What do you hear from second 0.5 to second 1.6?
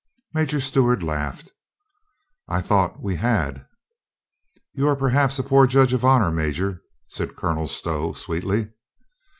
Stewart laughed.